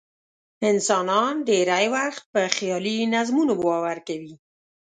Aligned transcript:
انسانان 0.69 1.33
ډېری 1.47 1.85
وخت 1.95 2.23
په 2.33 2.41
خیالي 2.55 2.97
نظمونو 3.15 3.53
باور 3.63 3.97
کوي. 4.07 4.35